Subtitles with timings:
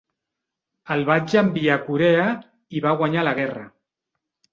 [0.95, 2.23] El vaig envia a Corea
[2.79, 3.67] i va guanyar la guerra.